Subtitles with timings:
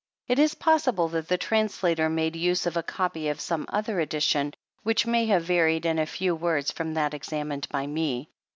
[0.27, 4.55] It is possible that the translator made use of a copy of some other edition
[4.81, 8.27] which may have varied in a few words from that examined by me.